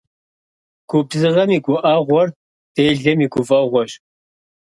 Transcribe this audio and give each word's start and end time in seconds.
Губзыгъэм 0.89 1.49
и 1.57 1.59
гуӀэгъуэр 1.65 2.29
делэм 2.75 3.19
и 3.25 3.27
гуфӀэгъуэщ. 3.33 3.91